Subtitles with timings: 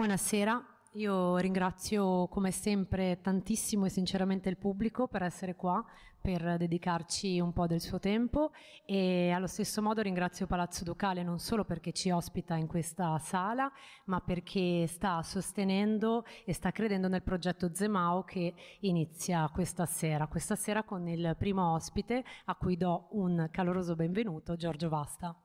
[0.00, 5.84] Buonasera, io ringrazio come sempre tantissimo e sinceramente il pubblico per essere qua,
[6.18, 8.52] per dedicarci un po' del suo tempo
[8.86, 13.70] e allo stesso modo ringrazio Palazzo Ducale non solo perché ci ospita in questa sala,
[14.06, 20.56] ma perché sta sostenendo e sta credendo nel progetto Zemao che inizia questa sera, questa
[20.56, 25.38] sera con il primo ospite a cui do un caloroso benvenuto, Giorgio Vasta.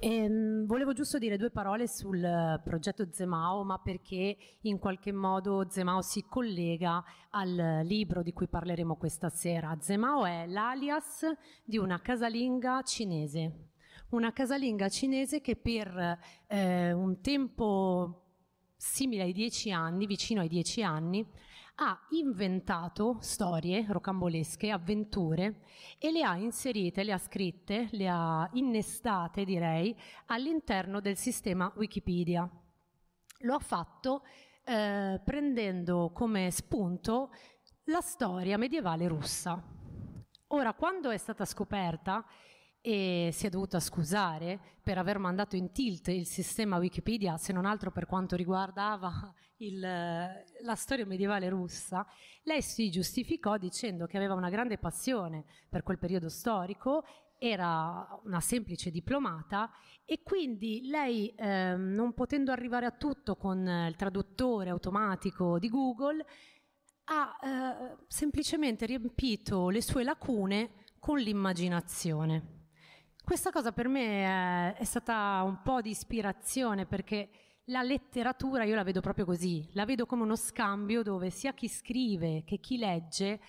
[0.00, 6.02] Ehm, volevo giusto dire due parole sul progetto Zemao, ma perché in qualche modo Zemao
[6.02, 9.76] si collega al libro di cui parleremo questa sera.
[9.80, 11.24] Zemao è l'alias
[11.64, 13.70] di una casalinga cinese.
[14.10, 18.24] Una casalinga cinese che per eh, un tempo
[18.76, 21.26] simile ai dieci anni, vicino ai dieci anni,
[21.76, 25.62] ha inventato storie rocambolesche, avventure
[25.98, 32.48] e le ha inserite, le ha scritte, le ha innestate, direi, all'interno del sistema Wikipedia.
[33.40, 34.22] Lo ha fatto
[34.64, 37.30] eh, prendendo come spunto
[37.84, 39.62] la storia medievale russa.
[40.48, 42.24] Ora, quando è stata scoperta,
[42.86, 47.64] e si è dovuta scusare per aver mandato in tilt il sistema Wikipedia, se non
[47.64, 52.06] altro per quanto riguardava il, la storia medievale russa,
[52.42, 57.04] lei si giustificò dicendo che aveva una grande passione per quel periodo storico,
[57.38, 59.70] era una semplice diplomata
[60.04, 66.24] e quindi lei, eh, non potendo arrivare a tutto con il traduttore automatico di Google,
[67.04, 72.52] ha eh, semplicemente riempito le sue lacune con l'immaginazione.
[73.22, 77.28] Questa cosa per me è, è stata un po' di ispirazione perché
[77.68, 81.68] la letteratura io la vedo proprio così, la vedo come uno scambio dove sia chi
[81.68, 83.40] scrive che chi legge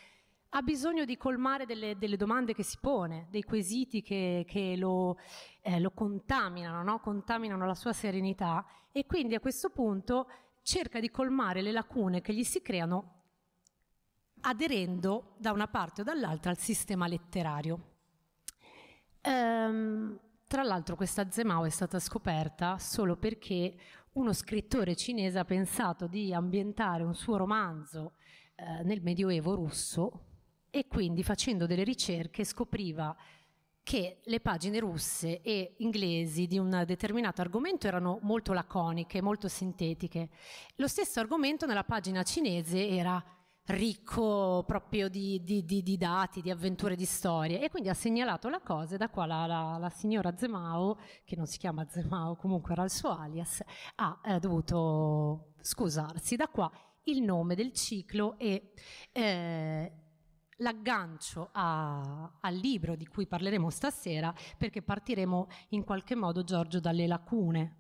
[0.50, 5.18] ha bisogno di colmare delle, delle domande che si pone, dei quesiti che, che lo,
[5.62, 7.00] eh, lo, contaminano, no?
[7.00, 10.28] contaminano la sua serenità e quindi a questo punto
[10.62, 13.24] cerca di colmare le lacune che gli si creano
[14.42, 17.94] aderendo da una parte o dall'altra al sistema letterario.
[19.22, 23.76] Ehm, tra l'altro questa Zemao è stata scoperta solo perché
[24.16, 28.14] uno scrittore cinese ha pensato di ambientare un suo romanzo
[28.56, 30.22] eh, nel Medioevo russo
[30.70, 33.16] e quindi facendo delle ricerche scopriva
[33.84, 40.30] che le pagine russe e inglesi di un determinato argomento erano molto laconiche, molto sintetiche.
[40.78, 43.24] Lo stesso argomento nella pagina cinese era
[43.68, 48.50] ricco proprio di, di, di, di, dati, di avventure, di storie e quindi ha segnalato
[48.50, 52.36] la cosa e da qua la, la, la signora Zemao, che non si chiama Zemao,
[52.36, 53.64] comunque era il suo alias,
[53.96, 56.36] ha eh, dovuto scusarsi.
[56.36, 56.72] Da qua
[57.06, 58.72] il nome del ciclo e
[59.12, 59.92] eh,
[60.58, 67.08] l'aggancio a, al libro di cui parleremo stasera perché partiremo in qualche modo Giorgio dalle
[67.08, 67.80] lacune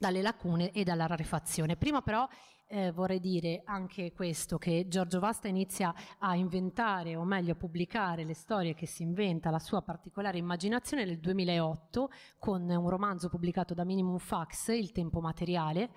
[0.00, 1.76] dalle lacune e dalla rarefazione.
[1.76, 2.26] Prima però
[2.72, 8.22] eh, vorrei dire anche questo, che Giorgio Vasta inizia a inventare, o meglio a pubblicare
[8.22, 13.74] le storie che si inventa, la sua particolare immaginazione nel 2008 con un romanzo pubblicato
[13.74, 15.90] da Minimum Fax, Il tempo materiale,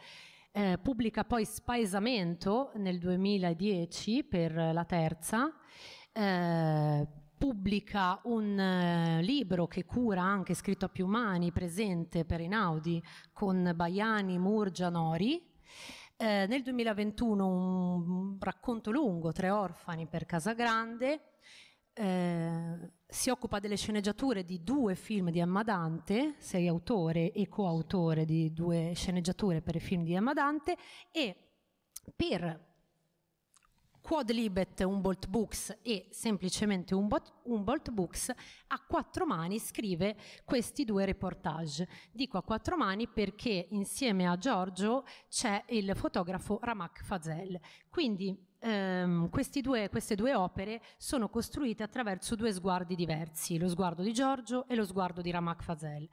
[0.52, 5.54] eh, pubblica poi Spaesamento nel 2010 per la terza,
[6.12, 7.08] eh,
[7.38, 13.74] pubblica un eh, libro che cura anche scritto a più mani, presente per Inaudi, con
[13.76, 15.52] Baiani, Murgia, Nori.
[16.24, 21.34] Eh, nel 2021 un racconto lungo, Tre orfani per Casagrande.
[21.92, 28.24] Eh, si occupa delle sceneggiature di due film di Emma Dante, sei autore e coautore
[28.24, 30.78] di due sceneggiature per i film di Emma Dante
[31.12, 31.36] e
[32.16, 32.73] per
[34.04, 38.34] Quad Libet Humboldt Books e semplicemente Humboldt Books
[38.68, 41.88] a quattro mani scrive questi due reportage.
[42.12, 47.58] Dico a quattro mani perché insieme a Giorgio c'è il fotografo Ramak Fazel.
[47.90, 49.30] Quindi ehm,
[49.62, 54.76] due, queste due opere sono costruite attraverso due sguardi diversi, lo sguardo di Giorgio e
[54.76, 56.08] lo sguardo di Ramak Fazel.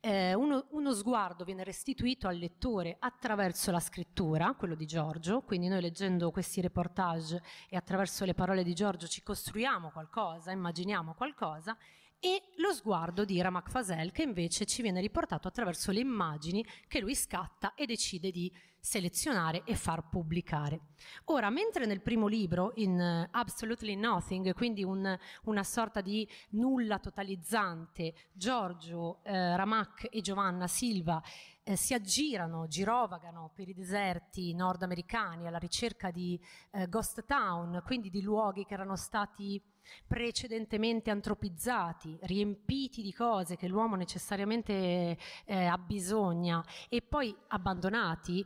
[0.00, 5.68] Eh, uno, uno sguardo viene restituito al lettore attraverso la scrittura, quello di Giorgio, quindi
[5.68, 11.76] noi leggendo questi reportage e attraverso le parole di Giorgio ci costruiamo qualcosa, immaginiamo qualcosa,
[12.18, 17.00] e lo sguardo di Ramak Fasel che invece ci viene riportato attraverso le immagini che
[17.00, 18.52] lui scatta e decide di
[18.86, 20.80] selezionare e far pubblicare.
[21.24, 27.00] Ora, mentre nel primo libro, in uh, Absolutely Nothing, quindi un, una sorta di nulla
[27.00, 31.20] totalizzante, Giorgio, eh, Ramak e Giovanna Silva
[31.64, 36.40] eh, si aggirano, girovagano per i deserti nordamericani alla ricerca di
[36.70, 39.60] eh, ghost town, quindi di luoghi che erano stati
[40.06, 48.44] precedentemente antropizzati, riempiti di cose che l'uomo necessariamente eh, abbisogna e poi abbandonati,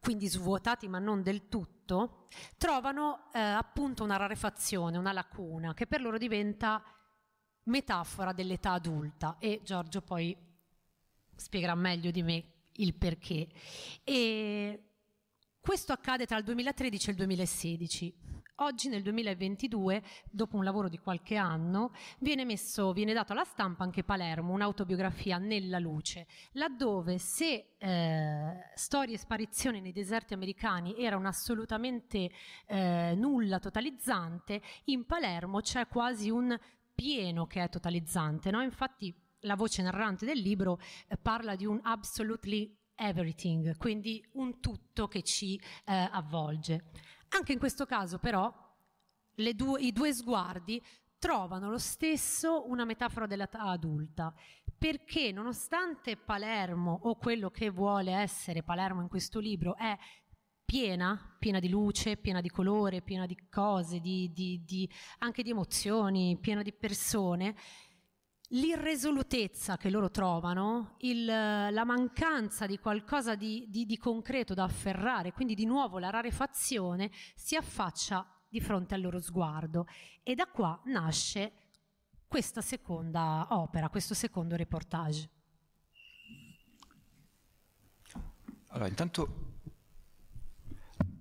[0.00, 2.26] quindi svuotati ma non del tutto,
[2.58, 6.82] trovano eh, appunto una rarefazione, una lacuna che per loro diventa
[7.64, 10.36] metafora dell'età adulta e Giorgio poi
[11.34, 12.44] spiegherà meglio di me
[12.76, 13.48] il perché.
[14.04, 14.82] E
[15.60, 18.14] questo accade tra il 2013 e il 2016.
[18.60, 23.84] Oggi nel 2022, dopo un lavoro di qualche anno, viene, messo, viene dato alla stampa
[23.84, 31.28] anche Palermo, un'autobiografia nella luce, laddove se eh, storie e sparizioni nei deserti americani erano
[31.28, 32.30] assolutamente
[32.66, 36.58] eh, nulla totalizzante, in Palermo c'è quasi un
[36.94, 38.50] pieno che è totalizzante.
[38.50, 38.62] No?
[38.62, 45.08] Infatti la voce narrante del libro eh, parla di un absolutely everything, quindi un tutto
[45.08, 46.84] che ci eh, avvolge.
[47.30, 48.52] Anche in questo caso però
[49.34, 50.82] due, i due sguardi
[51.18, 54.32] trovano lo stesso una metafora dell'età adulta,
[54.78, 59.96] perché nonostante Palermo o quello che vuole essere Palermo in questo libro è
[60.64, 65.50] piena, piena di luce, piena di colore, piena di cose, di, di, di, anche di
[65.50, 67.54] emozioni, piena di persone,
[68.50, 75.32] l'irresolutezza che loro trovano, il, la mancanza di qualcosa di, di, di, concreto da afferrare,
[75.32, 79.86] quindi di nuovo la rarefazione, si affaccia di fronte al loro sguardo.
[80.22, 81.52] E da qua nasce
[82.26, 85.30] questa seconda opera, questo secondo reportage.
[88.68, 89.54] Allora, intanto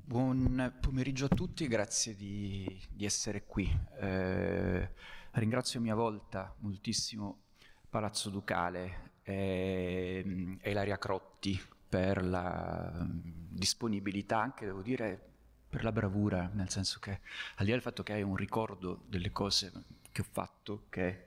[0.05, 3.69] buon pomeriggio a tutti, grazie di, di essere qui.
[3.99, 4.89] Eh,
[5.35, 7.41] Ringrazio a mia volta moltissimo
[7.89, 15.19] Palazzo Ducale e, Ilaria Crotti per la disponibilità, anche devo dire
[15.67, 17.19] per la bravura, nel senso che
[17.55, 19.73] al di là del fatto che hai un ricordo delle cose
[20.13, 21.25] che ho fatto, che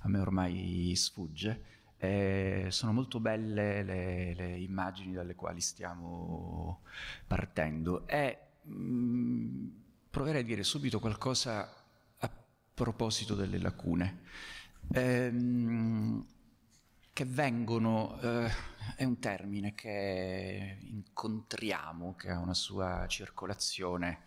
[0.00, 1.62] a me ormai sfugge,
[1.96, 6.82] eh, sono molto belle le, le, immagini dalle quali stiamo
[7.26, 8.06] partendo.
[8.06, 9.68] E mh, mm,
[10.10, 11.84] proverei a dire subito qualcosa
[12.76, 14.20] proposito delle lacune,
[14.92, 16.26] ehm,
[17.10, 18.50] che vengono, eh,
[18.96, 24.24] è un termine che incontriamo, che ha una sua circolazione,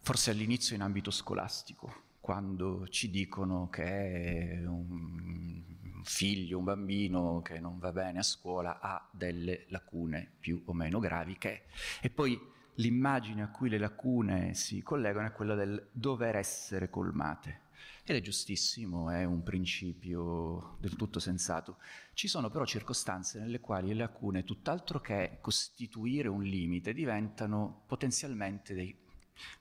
[0.00, 7.78] forse all'inizio in ambito scolastico, quando ci dicono che un figlio, un bambino che non
[7.78, 11.64] va bene a scuola ha delle lacune più o meno gravi che,
[12.00, 17.62] e poi l'immagine a cui le lacune si collegano è quella del dover essere colmate.
[18.06, 21.78] Ed è giustissimo, è un principio del tutto sensato.
[22.12, 28.74] Ci sono però circostanze nelle quali le lacune, tutt'altro che costituire un limite, diventano potenzialmente
[28.74, 28.94] dei,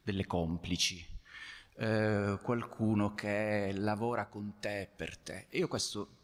[0.01, 1.05] delle complici,
[1.75, 5.45] eh, qualcuno che lavora con te e per te.
[5.49, 6.17] E io questo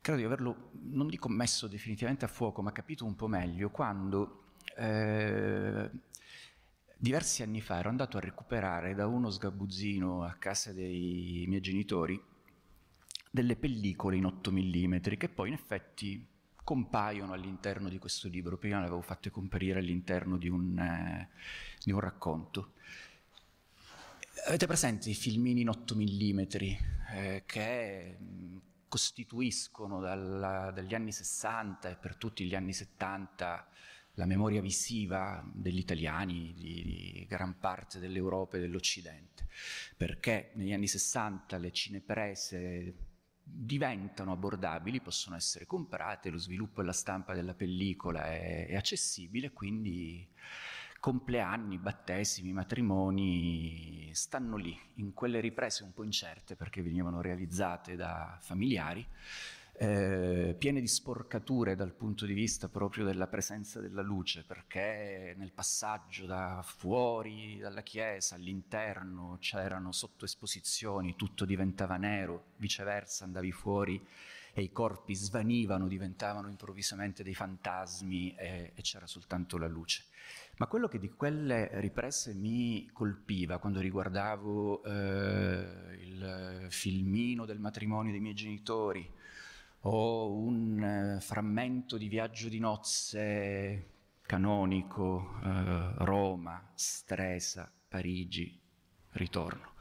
[0.00, 4.39] credo di averlo, non dico messo definitivamente a fuoco, ma capito un po' meglio quando
[4.76, 5.90] eh,
[6.96, 12.22] diversi anni fa ero andato a recuperare da uno sgabuzzino a casa dei miei genitori
[13.30, 16.26] delle pellicole in 8 mm che poi in effetti
[16.62, 21.28] compaiono all'interno di questo libro, prima le avevo fatte comparire all'interno di un, eh,
[21.82, 22.74] di un racconto.
[24.46, 26.40] Avete presente i filmini in 8 mm
[27.12, 28.18] eh, che
[28.88, 33.66] costituiscono dalla, dagli anni 60 e per tutti gli anni 70
[34.14, 39.48] la memoria visiva degli italiani, di, di gran parte dell'Europa e dell'Occidente,
[39.96, 42.94] perché negli anni 60 le cineprese
[43.42, 49.52] diventano abbordabili, possono essere comprate, lo sviluppo e la stampa della pellicola è, è accessibile,
[49.52, 50.28] quindi
[51.00, 58.38] compleanni, battesimi, matrimoni stanno lì, in quelle riprese un po' incerte perché venivano realizzate da
[58.40, 59.04] familiari
[59.82, 65.52] eh, piene di sporcature dal punto di vista proprio della presenza della luce, perché nel
[65.52, 74.06] passaggio da fuori dalla chiesa all'interno c'erano sottoesposizioni, tutto diventava nero, viceversa andavi fuori
[74.52, 80.04] e i corpi svanivano, diventavano improvvisamente dei fantasmi e, e c'era soltanto la luce.
[80.58, 88.10] Ma quello che di quelle riprese mi colpiva quando riguardavo eh, il filmino del matrimonio
[88.10, 89.10] dei miei genitori,
[89.82, 93.86] o un eh, frammento di viaggio di nozze
[94.22, 98.60] canonico, eh, Roma, Stresa, Parigi,
[99.12, 99.72] ritorno.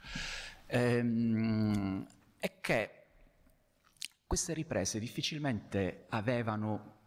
[0.68, 2.08] Ehm,
[2.40, 2.94] è che
[4.26, 6.98] queste riprese difficilmente avevano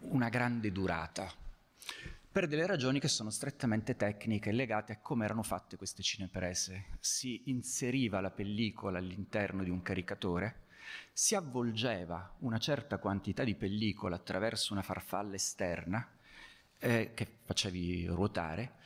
[0.00, 1.32] una grande durata,
[2.32, 6.98] per delle ragioni che sono strettamente tecniche legate a come erano fatte queste cineprese.
[7.00, 10.68] Si inseriva la pellicola all'interno di un caricatore,
[11.12, 16.08] si avvolgeva una certa quantità di pellicola attraverso una farfalla esterna
[16.78, 18.78] eh, che facevi ruotare,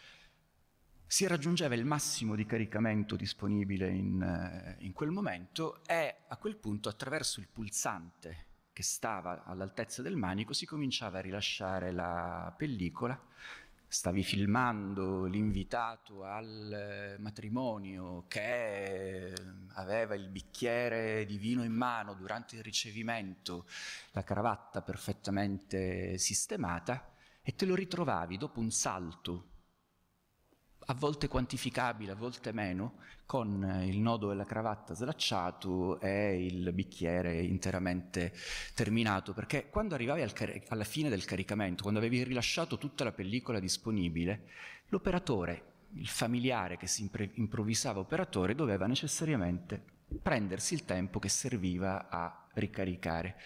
[1.07, 6.57] si raggiungeva il massimo di caricamento disponibile in, eh, in quel momento e a quel
[6.57, 13.17] punto attraverso il pulsante che stava all'altezza del manico, si cominciava a rilasciare la pellicola,
[13.95, 19.35] stavi filmando l'invitato al eh, matrimonio che eh,
[19.75, 23.67] aveva il bicchiere di vino in mano durante il ricevimento,
[24.11, 29.53] la cravatta perfettamente sistemata, e te lo ritrovavi dopo un salto
[30.87, 32.95] a volte quantificabile, a volte meno,
[33.27, 38.35] con il nodo della cravatta slacciato e il bicchiere interamente
[38.75, 43.13] terminato, perché quando arrivavi al car- alla fine del caricamento, quando avevi rilasciato tutta la
[43.13, 44.49] pellicola disponibile,
[44.89, 49.83] l'operatore, il familiare che si impre- improvvisava operatore, doveva necessariamente
[50.23, 53.37] prendersi il tempo che serviva a ricaricare.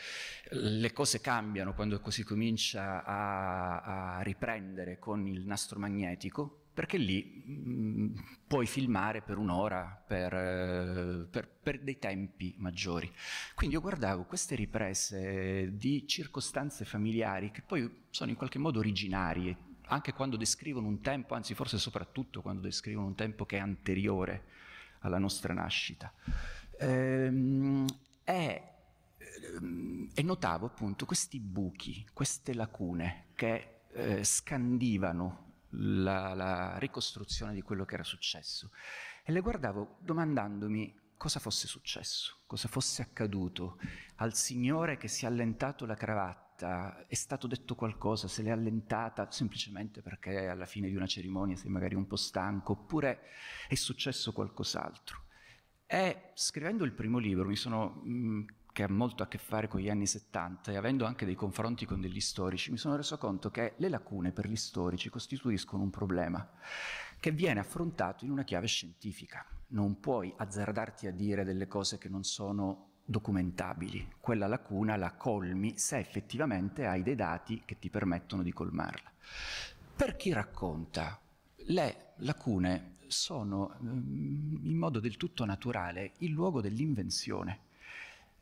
[0.50, 7.42] Le cose cambiano quando si comincia a, a riprendere con il nastro magnetico, perché lì
[7.44, 8.16] mh, mm,
[8.46, 13.12] puoi filmare per un'ora, per, eh, per, per, dei tempi maggiori.
[13.56, 19.56] Quindi io guardavo queste riprese di circostanze familiari che poi sono in qualche modo originarie,
[19.86, 24.44] anche quando descrivono un tempo, anzi forse soprattutto quando descrivono un tempo che è anteriore
[25.00, 26.12] alla nostra nascita.
[26.78, 27.86] Ehm,
[28.22, 28.62] e,
[29.16, 37.62] ehm, e notavo appunto questi buchi, queste lacune che eh, scandivano la, la ricostruzione di
[37.62, 38.70] quello che era successo.
[39.22, 43.78] E le guardavo domandandomi cosa fosse successo, cosa fosse accaduto.
[44.16, 49.30] Al signore che si è allentato la cravatta, è stato detto qualcosa, se l'è allentata
[49.30, 53.20] semplicemente perché alla fine di una cerimonia sei magari un po' stanco, oppure
[53.68, 55.24] è successo qualcos'altro.
[55.86, 58.44] E scrivendo il primo libro mi sono mh,
[58.78, 61.84] che ha molto a che fare con gli anni 70 e avendo anche dei confronti
[61.84, 65.90] con degli storici, mi sono reso conto che le lacune per gli storici costituiscono un
[65.90, 66.48] problema
[67.18, 69.44] che viene affrontato in una chiave scientifica.
[69.70, 74.12] Non puoi azzardarti a dire delle cose che non sono documentabili.
[74.20, 79.10] Quella lacuna la colmi se effettivamente hai dei dati che ti permettono di colmarla.
[79.96, 81.20] Per chi racconta,
[81.66, 87.66] le lacune sono mm, in modo del tutto naturale il luogo dell'invenzione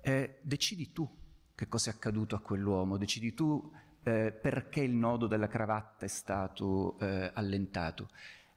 [0.06, 1.08] eh, decidi tu
[1.52, 3.72] che cosa è accaduto a quell'uomo, decidi tu
[4.04, 8.10] eh, perché il nodo della cravatta è stato eh, allentato.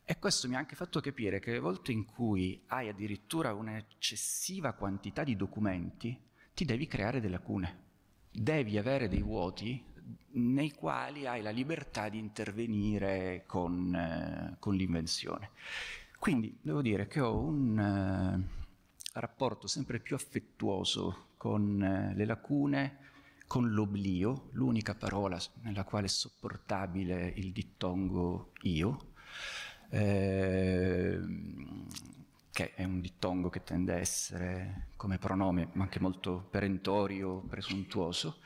[0.06, 4.74] E questo mi ha anche fatto capire che le volte in cui hai addirittura un'eccessiva
[4.74, 6.16] quantità di documenti,
[6.54, 7.78] ti devi creare delle lacune,
[8.30, 9.84] devi avere dei vuoti
[10.34, 15.50] nei quali hai la libertà di intervenire con, eh, con l'invenzione.
[16.20, 22.98] Quindi devo dire che ho un eh, rapporto sempre più affettuoso con eh, le lacune,
[23.48, 29.14] con l'oblio, l'unica parola nella quale è sopportabile il dittongo io,
[29.90, 31.18] eh,
[32.52, 38.40] che è un dittongo che tende a essere come pronome, ma anche molto perentorio, presuntuoso.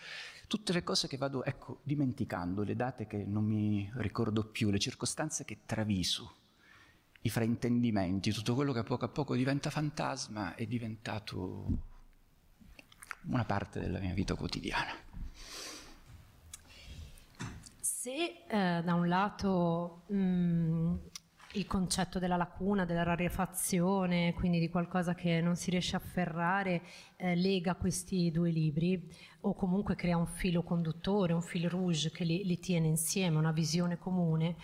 [0.46, 4.78] Tutte le cose che vado, ecco, dimenticando, le date che non mi ricordo più, le
[4.78, 6.36] circostanze che traviso,
[7.22, 11.92] i fraintendimenti, tutto quello che a poco a poco diventa fantasma è diventato
[13.28, 14.92] una parte della mia vita quotidiana.
[17.80, 20.96] Se eh, da un lato mh, mm,
[21.54, 26.82] il concetto della lacuna, della rarefazione, quindi di qualcosa che non si riesce a afferrare,
[27.16, 29.10] eh, lega questi due libri
[29.46, 33.52] o comunque crea un filo conduttore, un fil rouge che li, li tiene insieme, una
[33.52, 34.56] visione comune.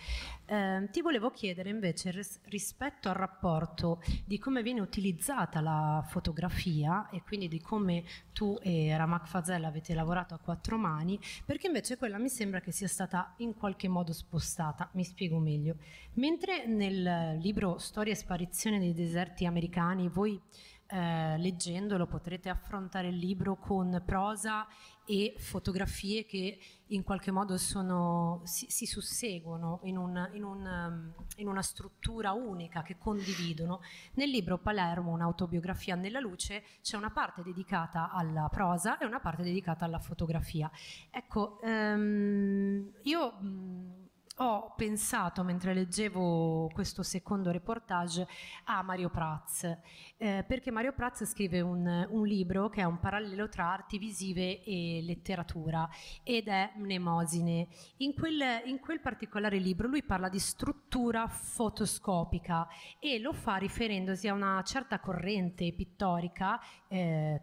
[0.46, 7.08] Eh, ti volevo chiedere invece ris- rispetto al rapporto di come viene utilizzata la fotografia
[7.10, 11.96] e quindi di come tu e Ramak Fazel avete lavorato a quattro mani, perché invece
[11.96, 14.88] quella mi sembra che sia stata in qualche modo spostata.
[14.92, 15.76] Mi spiego meglio.
[16.14, 20.40] Mentre nel libro Storia e sparizione dei deserti americani voi
[20.90, 24.66] eh, leggendolo potrete affrontare il libro con prosa
[25.06, 31.24] e fotografie che in qualche modo sono, si, si, susseguono in, un, in, un, um,
[31.36, 33.80] in, una struttura unica che condividono.
[34.14, 39.42] Nel libro Palermo, un'autobiografia nella luce, c'è una parte dedicata alla prosa e una parte
[39.42, 40.70] dedicata alla fotografia.
[41.10, 43.36] Ecco, um, io...
[43.40, 43.99] Um,
[44.42, 48.26] ho pensato mentre leggevo questo secondo reportage
[48.64, 49.64] a Mario Prats,
[50.16, 54.62] eh, perché Mario Prats scrive un, un, libro che è un parallelo tra arti visive
[54.62, 55.88] e letteratura
[56.22, 57.68] ed è Mnemosine.
[57.98, 62.66] In quel, in quel particolare libro lui parla di struttura fotoscopica
[62.98, 66.58] e lo fa riferendosi a una certa corrente pittorica
[66.92, 67.40] eh,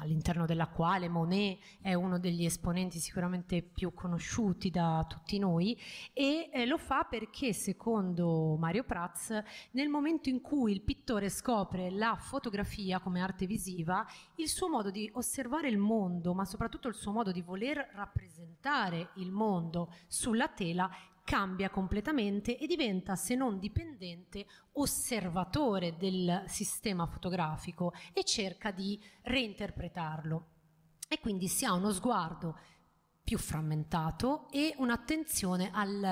[0.00, 5.76] all'interno della quale Monet è uno degli esponenti sicuramente più conosciuti da tutti noi
[6.12, 11.90] e eh, lo fa perché secondo Mario Prats nel momento in cui il pittore scopre
[11.90, 14.06] la fotografia come arte visiva
[14.36, 19.10] il suo modo di osservare il mondo ma soprattutto il suo modo di voler rappresentare
[19.14, 20.90] il mondo sulla tela
[21.28, 30.46] cambia completamente e diventa, se non dipendente, osservatore del sistema fotografico e cerca di reinterpretarlo.
[31.06, 32.58] E quindi si ha uno sguardo
[33.22, 36.02] più frammentato e un'attenzione al,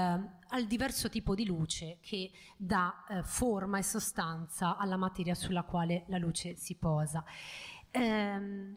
[0.49, 6.05] al diverso tipo di luce che dà eh, forma e sostanza alla materia sulla quale
[6.09, 7.25] la luce si posa.
[7.91, 8.77] Ehm,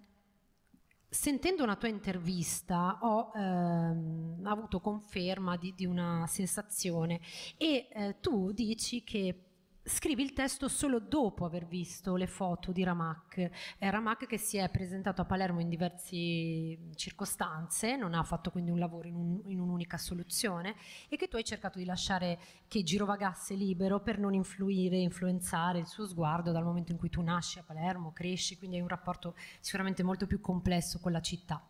[1.11, 7.19] Sentendo una tua intervista ho ehm, avuto conferma di, di, una sensazione
[7.57, 9.48] e eh, tu dici che
[9.89, 13.49] scrivi il testo solo dopo aver visto le foto di Ramak.
[13.77, 18.69] È Ramak che si è presentato a Palermo in diverse circostanze, non ha fatto quindi
[18.69, 20.75] un lavoro in, un, in, un'unica soluzione
[21.09, 25.87] e che tu hai cercato di lasciare che girovagasse libero per non influire, influenzare il
[25.87, 29.35] suo sguardo dal momento in cui tu nasci a Palermo, cresci, quindi hai un rapporto
[29.59, 31.65] sicuramente molto più complesso con la città.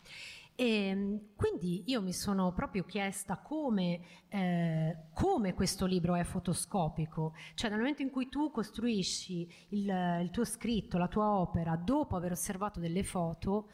[0.59, 7.33] E ehm, quindi io mi sono proprio chiesta come, eh, come, questo libro è fotoscopico,
[7.53, 12.17] cioè nel momento in cui tu costruisci il, il tuo scritto, la tua opera, dopo
[12.17, 13.69] aver osservato delle foto,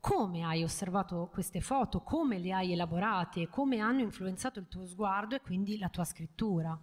[0.00, 5.34] come hai osservato queste foto, come le hai elaborate, come hanno influenzato il tuo sguardo
[5.34, 6.80] e quindi la tua scrittura.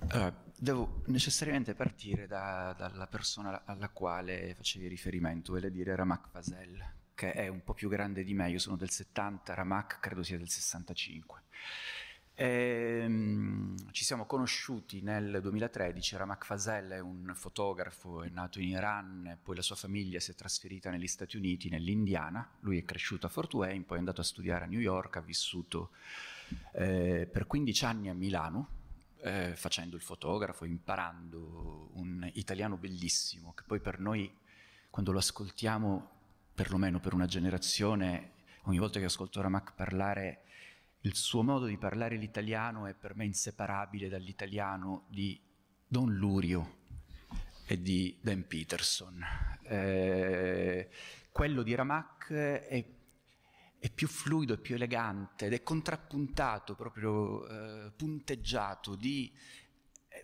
[0.00, 6.96] Uh, devo necessariamente partire da, dalla persona alla quale facevi riferimento, vale dire Ramak Fasel,
[7.18, 10.38] che è un po' più grande di me, io sono del 70, Ramak credo sia
[10.38, 11.42] del 65.
[12.32, 18.68] E, um, ci siamo conosciuti nel 2013, Ramak Fazel è un fotografo, è nato in
[18.68, 23.26] Iran, poi la sua famiglia si è trasferita negli Stati Uniti, nell'Indiana, lui è cresciuto
[23.26, 25.90] a Fort Wayne, poi è andato a studiare a New York, ha vissuto
[26.74, 28.68] eh, per 15 anni a Milano,
[29.22, 34.32] eh, facendo il fotografo, imparando un italiano bellissimo, che poi per noi
[34.88, 36.16] quando lo ascoltiamo
[36.58, 38.32] perlomeno per una generazione,
[38.64, 40.42] ogni volta che ascolto Ramak parlare,
[41.02, 45.40] il suo modo di parlare l'italiano è per me inseparabile dall'italiano di
[45.86, 46.78] Don Lurio
[47.64, 49.24] e di Dan Peterson.
[49.62, 50.90] Eh,
[51.30, 52.84] quello di Ramak è,
[53.78, 59.32] è, più fluido, è più elegante ed è contrappuntato, proprio eh, punteggiato di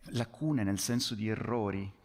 [0.07, 2.03] lacune nel senso di errori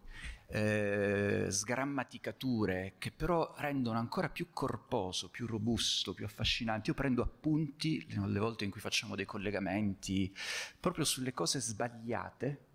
[0.52, 6.90] eh, sgrammaticature che però rendono ancora più corposo, più robusto, più affascinante.
[6.90, 10.36] Io prendo appunti le volte in cui facciamo dei collegamenti
[10.80, 12.66] proprio sulle cose sbagliate.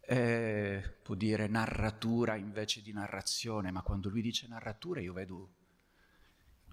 [0.00, 5.48] Eh, può dire narratura invece di narrazione, ma quando lui dice narratura io vedo,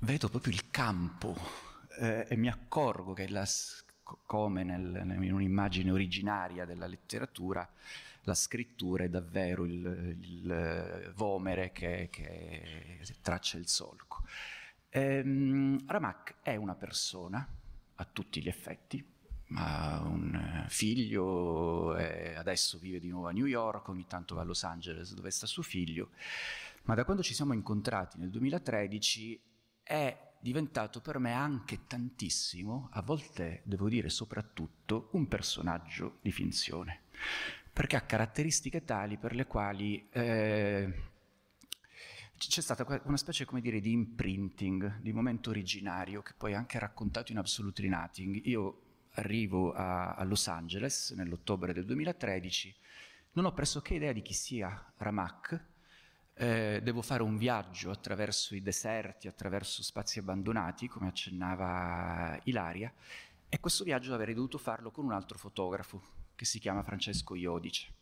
[0.02, 1.36] vedo proprio il campo
[2.00, 3.46] eh, e mi accorgo che la,
[4.04, 7.70] come nel, in un'immagine originaria della letteratura
[8.26, 14.24] la scrittura è davvero il, il eh, vomere che, che, traccia il solco.
[14.90, 17.48] Ehm, Ramak è una persona
[17.96, 19.04] a tutti gli effetti,
[19.56, 24.64] ha un figlio, adesso vive di nuovo a New York, ogni tanto va a Los
[24.64, 26.10] Angeles dove sta suo figlio,
[26.84, 29.40] ma da quando ci siamo incontrati nel 2013
[29.84, 37.02] è diventato per me anche tantissimo, a volte devo dire soprattutto, un personaggio di finzione
[37.76, 40.94] perché ha caratteristiche tali per le quali eh,
[42.38, 47.34] c'è stata una specie dire, di imprinting, di momento originario che poi è anche raccontato
[47.34, 48.46] in Absolute Renating.
[48.46, 48.82] Io
[49.16, 52.74] arrivo a, a Los Angeles nell'ottobre del 2013,
[53.34, 55.66] non ho pressoché idea di chi sia Ramak,
[56.34, 62.94] eh, devo fare un viaggio attraverso i deserti, attraverso spazi abbandonati, come accennava Ilaria,
[63.50, 67.94] e questo viaggio avrei dovuto farlo con un altro fotografo, che si chiama Francesco Iodice.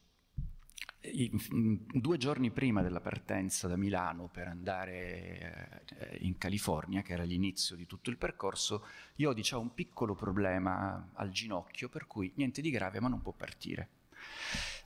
[1.93, 7.75] due giorni prima della partenza da Milano per andare eh, in California, che era l'inizio
[7.75, 12.69] di tutto il percorso, Iodice ha un piccolo problema al ginocchio, per cui niente di
[12.69, 13.89] grave, ma non può partire.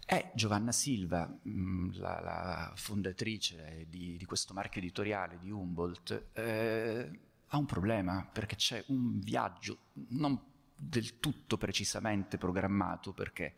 [0.09, 7.57] E Giovanna Silva, la, la fondatrice di, di, questo marchio editoriale di Humboldt, eh, ha
[7.57, 9.79] un problema perché c'è un viaggio
[10.09, 10.39] non
[10.79, 13.55] del tutto precisamente programmato perché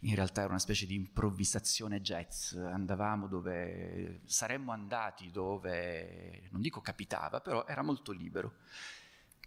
[0.00, 6.80] in realtà era una specie di improvvisazione jazz, andavamo dove saremmo andati dove non dico
[6.80, 8.56] capitava, però era molto libero.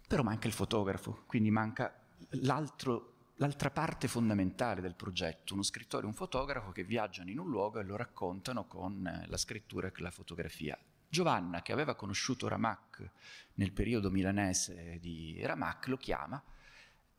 [0.08, 1.94] Però manca il fotografo, quindi manca
[2.30, 7.78] l'altra parte fondamentale del progetto, uno scrittore e un fotografo che viaggiano in un luogo
[7.78, 10.78] e lo raccontano con la scrittura e la fotografia.
[11.08, 13.10] Giovanna, che aveva conosciuto Ramak
[13.54, 16.42] nel periodo milanese di Ramak, lo chiama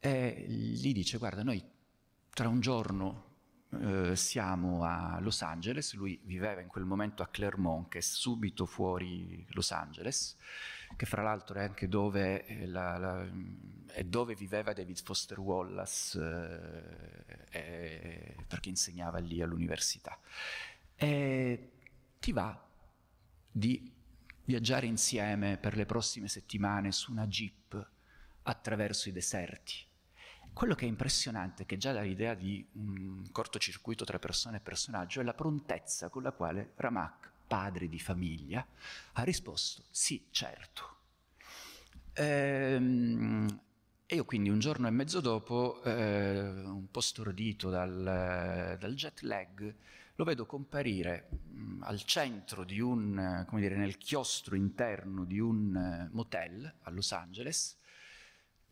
[0.06, 1.64] e gli dice guarda noi
[2.30, 3.32] tra un giorno
[3.70, 8.66] eh, siamo a Los Angeles, lui viveva in quel momento a Claremont, che è subito
[8.66, 10.36] fuori Los Angeles,
[10.98, 13.26] che fra l'altro è anche dove, eh, la, la,
[13.88, 16.20] è dove viveva David Foster Wallace,
[17.50, 20.20] eh, eh, perché insegnava lì all'università.
[20.96, 21.72] E
[22.20, 22.62] ti va
[23.50, 23.90] di
[24.44, 27.90] viaggiare insieme per le prossime settimane su una jeep
[28.44, 29.92] attraverso i deserti
[30.54, 35.24] quello che è impressionante che già dall'idea di un cortocircuito tra persona e personaggio è
[35.24, 38.66] la prontezza con la quale Ramak, padre di famiglia,
[39.14, 40.92] ha risposto sì, certo.
[42.14, 43.60] Ehm,
[44.06, 49.22] e io quindi un giorno e mezzo dopo, eh, un po' stordito dal, dal, jet
[49.22, 49.76] lag,
[50.16, 55.40] lo vedo comparire mh, mm, al centro di un, come dire, nel chiostro interno di
[55.40, 57.78] un eh, motel a Los Angeles,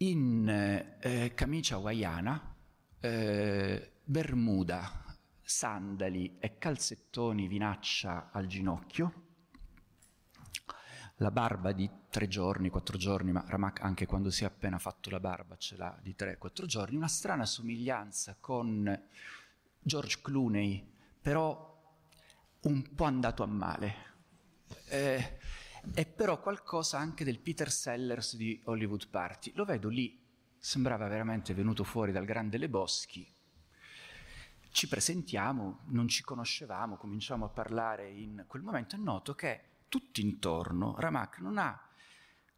[0.02, 2.56] in eh, camicia hawaiana,
[3.00, 5.06] eh, bermuda,
[5.42, 9.14] sandali e calzettoni vinaccia al ginocchio,
[11.18, 15.12] la barba di tre giorni, quattro giorni, ma Ramak anche quando si è appena fatto
[15.12, 19.00] la barba ce l'ha di tre, quattro giorni, una strana somiglianza con
[19.80, 21.70] George Clooney, però
[22.62, 23.96] un po' andato a male.
[24.88, 25.38] Eh,
[25.94, 29.52] è però qualcosa anche del Peter Sellers di Hollywood Party.
[29.56, 30.20] Lo vedo lì,
[30.58, 33.28] sembrava veramente venuto fuori dal grande Le Boschi.
[34.70, 40.22] Ci presentiamo, non ci conoscevamo, cominciamo a parlare in quel momento e noto che tutto
[40.22, 41.90] intorno Ramak non ha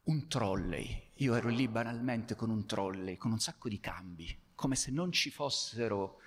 [0.04, 1.10] un trolley.
[1.14, 5.10] Io ero lì banalmente con un trolley, con un sacco di cambi, come se non
[5.10, 6.20] ci fossero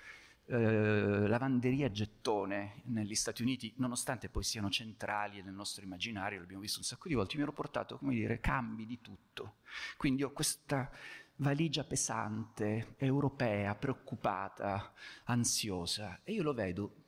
[0.50, 6.78] eh, lavanderia gettone negli Stati Uniti, nonostante poi siano centrali nel nostro immaginario, l'abbiamo visto
[6.78, 9.56] un sacco di volte, mi ero portato, come dire, cambi di tutto.
[9.98, 10.90] Quindi ho questa
[11.36, 14.92] valigia pesante, europea, preoccupata,
[15.24, 17.04] ansiosa, e io lo vedo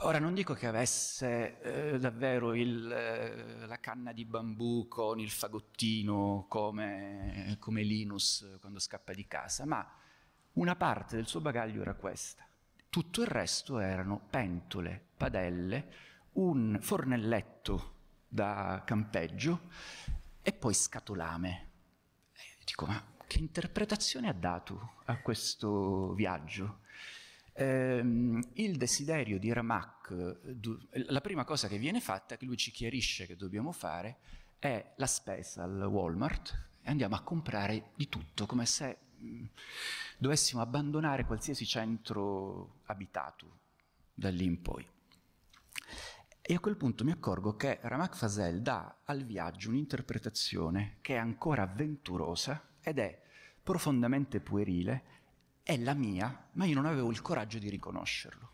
[0.00, 5.28] Ora non dico che avesse eh, davvero il, eh, la canna di bambù con il
[5.28, 9.86] fagottino come, come Linus quando scappa di casa, ma
[10.54, 12.46] una parte del suo bagaglio era questa.
[12.88, 15.92] Tutto il resto erano pentole, padelle,
[16.32, 17.92] un fornelletto
[18.28, 19.68] da campeggio
[20.42, 21.70] e poi scatolame.
[22.32, 26.80] E dico, ma che interpretazione ha dato a questo viaggio?
[27.54, 30.38] Ehm, il desiderio di Ramak,
[31.08, 34.18] la prima cosa che viene fatta, che lui ci chiarisce che dobbiamo fare,
[34.58, 38.98] è la spesa al Walmart e andiamo a comprare di tutto, come se
[40.18, 43.58] dovessimo abbandonare qualsiasi centro abitato
[44.14, 44.86] da lì in poi.
[46.46, 51.18] E a quel punto mi accorgo che Ramak Fasel dà al viaggio un'interpretazione che è
[51.18, 53.22] ancora avventurosa ed è
[53.62, 55.04] profondamente puerile,
[55.62, 58.50] è la mia, ma io non avevo il coraggio di riconoscerlo.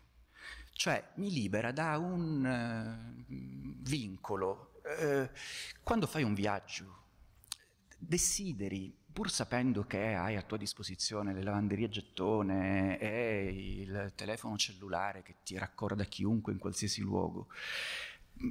[0.71, 3.33] Cioè mi libera da un uh,
[3.83, 4.71] vincolo.
[4.83, 5.29] Uh,
[5.83, 7.03] quando fai un viaggio,
[7.97, 15.21] desideri pur sapendo che hai a tua disposizione le lavanderie gettone e il telefono cellulare
[15.21, 17.47] che ti raccorda chiunque in qualsiasi luogo,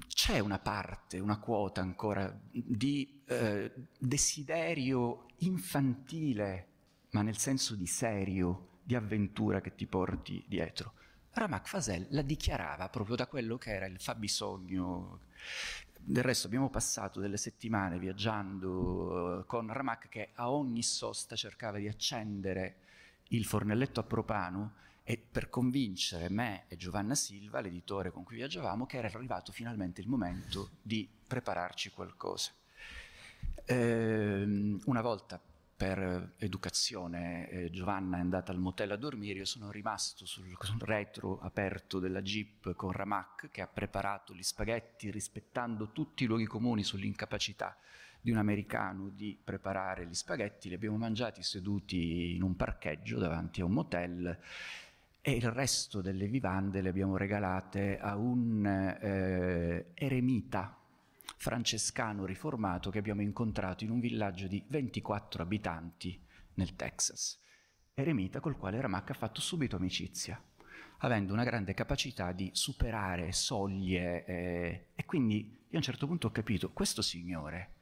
[0.07, 6.67] c'è una parte, una quota ancora di eh, desiderio infantile,
[7.11, 10.95] ma nel senso di serio, di avventura che ti porti dietro.
[11.33, 15.21] Ramak Fasel la dichiarava proprio da quello che era il fabbisogno
[16.03, 21.79] del resto abbiamo passato delle settimane viaggiando eh, con Ramak che a ogni sosta cercava
[21.79, 22.77] di accendere
[23.29, 28.87] il fornelletto a propano e per convincere me e Giovanna Silva, l'editore con cui viaggiavamo,
[28.87, 32.53] che era arrivato finalmente il momento di prepararci qualcosa.
[33.65, 35.41] Ehm, una volta
[35.81, 40.79] per educazione eh, Giovanna è andata al motel a dormire, io sono rimasto sul, sul
[40.81, 46.45] retro aperto della jeep con Ramak che ha preparato gli spaghetti rispettando tutti i luoghi
[46.45, 47.79] comuni sull'incapacità
[48.21, 53.63] di un americano di preparare gli spaghetti, li abbiamo mangiati seduti in un parcheggio davanti
[53.63, 54.39] a un motel
[55.23, 60.80] e il resto delle vivande le abbiamo regalate a un eh, eremita
[61.41, 66.23] francescano riformato che abbiamo incontrato in un villaggio di 24 abitanti
[66.55, 67.41] nel Texas.
[67.95, 70.39] Eremita col quale Ramak ha fatto subito amicizia,
[70.99, 76.27] avendo una grande capacità di superare soglie eh, e quindi io a un certo punto
[76.27, 77.73] ho capito, questo signore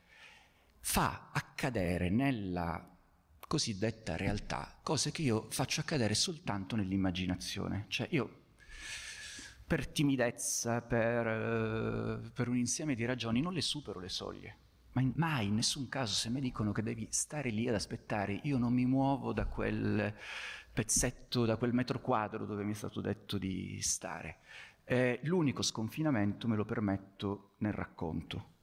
[0.78, 2.96] fa accadere nella
[3.40, 7.86] cosiddetta realtà cose che io faccio accadere soltanto nell'immaginazione.
[7.88, 8.42] Cioè io
[9.68, 14.56] per timidezza, per, uh, per, un insieme di ragioni, non le supero le soglie.
[14.92, 18.40] Ma in, mai, in nessun caso, se mi dicono che devi stare lì ad aspettare,
[18.44, 20.14] io non mi muovo da quel
[20.72, 24.38] pezzetto, da quel metro quadro dove mi è stato detto di stare.
[24.84, 28.56] Eh, l'unico sconfinamento me lo permetto nel racconto.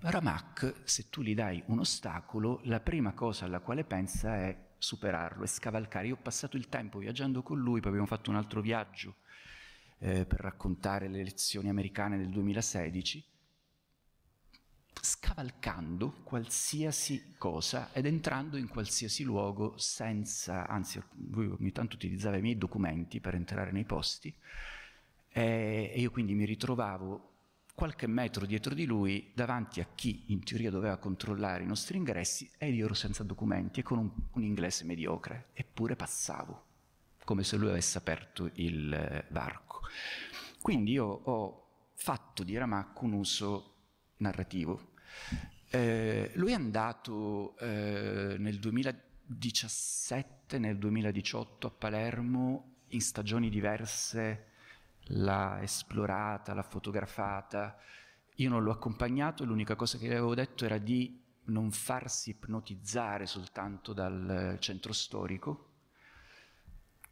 [0.00, 5.44] Ramak, se tu gli dai un ostacolo, la prima cosa alla quale pensa è superarlo,
[5.44, 6.08] è scavalcare.
[6.08, 9.14] Io ho passato il tempo viaggiando con lui, poi abbiamo fatto un altro viaggio
[10.00, 13.24] eh, per raccontare le elezioni americane del 2016,
[15.02, 22.42] scavalcando qualsiasi cosa ed entrando in qualsiasi luogo senza, anzi lui ogni tanto utilizzava i
[22.42, 24.34] miei documenti per entrare nei posti
[25.32, 27.28] e io quindi mi ritrovavo
[27.74, 32.50] qualche metro dietro di lui davanti a chi in teoria doveva controllare i nostri ingressi
[32.58, 36.68] ed io ero senza documenti e con un, un inglese mediocre, eppure passavo
[37.24, 39.82] come se lui avesse aperto il eh, varco.
[40.60, 43.74] Quindi io ho fatto di Ramak un uso
[44.18, 44.92] narrativo.
[45.70, 54.46] Eh, lui è andato eh, nel 2017, nel 2018 a Palermo in stagioni diverse,
[55.08, 57.76] l'ha esplorata, l'ha fotografata.
[58.36, 63.26] Io non l'ho accompagnato, l'unica cosa che gli avevo detto era di non farsi ipnotizzare
[63.26, 65.69] soltanto dal centro storico,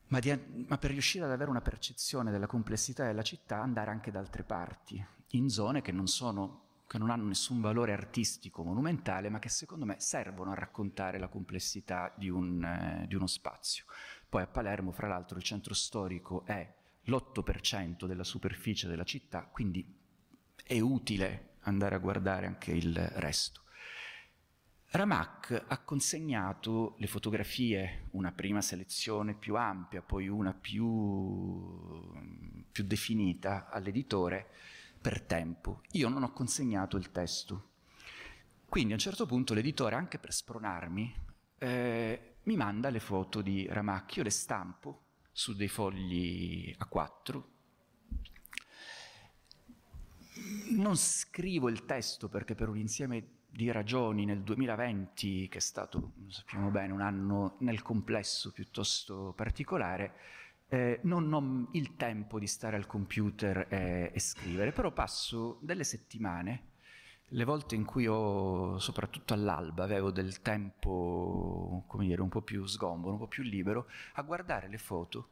[0.09, 4.11] ma, di, ma, per riuscire ad avere una percezione della complessità della città andare anche
[4.11, 9.29] da altre parti, in zone che non, sono, che non hanno nessun valore artistico monumentale,
[9.29, 13.85] ma che secondo me servono a raccontare la complessità di, un, eh, di uno spazio.
[14.29, 19.97] Poi a Palermo, fra l'altro, il centro storico è l'8% della superficie della città, quindi
[20.65, 23.63] è utile andare a guardare anche il resto.
[24.91, 32.11] Ramak ha consegnato le fotografie, una prima selezione più ampia, poi una più,
[32.73, 34.49] più definita all'editore
[34.99, 35.83] per tempo.
[35.93, 37.69] Io non ho consegnato il testo.
[38.67, 41.15] Quindi a un certo punto l'editore, anche per spronarmi,
[41.59, 47.43] eh, mi manda le foto di Ramak, io le stampo su dei fogli A4.
[50.71, 56.13] Non scrivo il testo perché per un insieme di ragioni nel 2020, che è stato,
[56.29, 60.13] sappiamo bene, un anno nel complesso piuttosto particolare,
[60.69, 65.85] eh, non ho il tempo di stare al computer e, e, scrivere, però passo delle
[65.85, 66.67] settimane,
[67.33, 72.67] le volte in cui ho, soprattutto all'alba, avevo del tempo, come dire, un po' più
[72.67, 75.29] sgombo, un po' più libero, a guardare le foto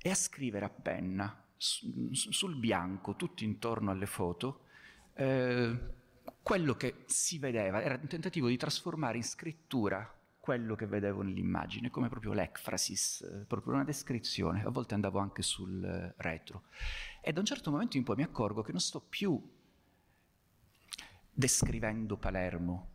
[0.00, 4.60] e a scrivere a penna, su, sul bianco, tutto intorno alle foto,
[5.14, 5.78] eh,
[6.46, 11.90] quello che si vedeva era un tentativo di trasformare in scrittura quello che vedevo nell'immagine,
[11.90, 14.62] come proprio l'ecfrasis, eh, proprio una descrizione.
[14.62, 16.66] A volte andavo anche sul eh, retro.
[17.20, 19.42] E da un certo momento in poi mi accorgo che non sto più
[21.32, 22.90] descrivendo Palermo,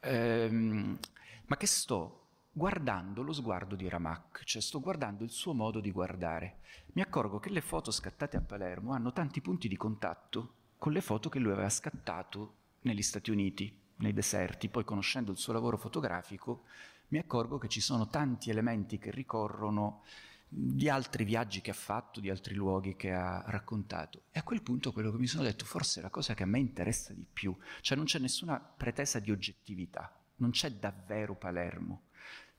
[0.00, 0.98] ehm,
[1.46, 5.90] ma che sto guardando lo sguardo di Ramak, cioè sto guardando il suo modo di
[5.90, 6.58] guardare.
[6.88, 11.00] Mi accorgo che le foto scattate a Palermo hanno tanti punti di contatto con le
[11.00, 15.76] foto che lui aveva scattato negli Stati Uniti, nei deserti, poi conoscendo il suo lavoro
[15.76, 16.64] fotografico
[17.08, 20.02] mi accorgo che ci sono tanti elementi che ricorrono
[20.48, 24.24] di altri viaggi che ha fatto, di altri luoghi che ha raccontato.
[24.32, 26.46] E a quel punto quello che mi sono detto, forse è la cosa che a
[26.46, 32.04] me interessa di più, cioè non c'è nessuna pretesa di oggettività, non c'è davvero Palermo,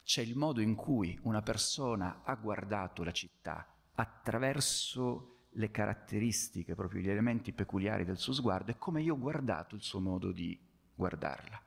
[0.04, 7.02] c'è il modo in cui una persona ha guardato la città attraverso le caratteristiche, proprio
[7.02, 10.60] gli elementi peculiari del suo sguardo e come io ho guardato il suo modo di
[10.96, 11.62] guardarla.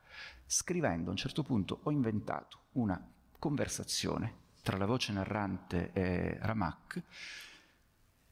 [0.45, 3.01] Scrivendo a un certo punto ho inventato una
[3.37, 7.03] conversazione tra la voce narrante e Ramak,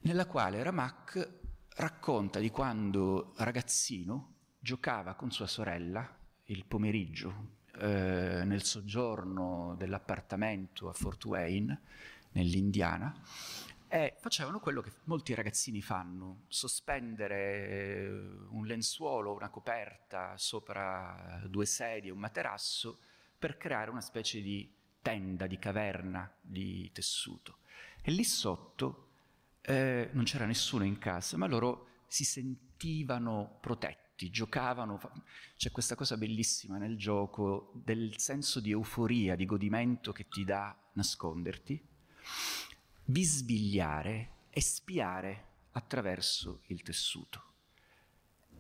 [0.02, 1.30] nella quale Ramak
[1.78, 6.08] racconta di quando ragazzino giocava con sua sorella
[6.46, 11.82] il pomeriggio eh, nel soggiorno dell'appartamento a Fort Wayne,
[12.32, 13.15] nell'Indiana,
[13.96, 18.10] e facevano quello che molti ragazzini fanno, sospendere eh,
[18.50, 23.00] un lenzuolo, una coperta sopra due sedie, un materasso,
[23.40, 24.70] per creare una specie di
[25.02, 27.60] tenda, di caverna di tessuto.
[28.02, 29.08] E lì sotto
[29.62, 35.00] eh, non c'era nessuno in casa, ma loro si sentivano protetti, giocavano.
[35.56, 40.76] C'è questa cosa bellissima nel gioco del senso di euforia, di godimento che ti dà
[40.92, 41.82] nasconderti,
[43.06, 47.44] bisbigliare e spiare attraverso il tessuto.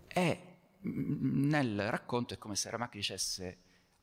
[0.07, 3.57] E mm, nel racconto è come se Ramak dicesse